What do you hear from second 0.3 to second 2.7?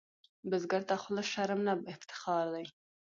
بزګر ته خوله شرم نه، افتخار دی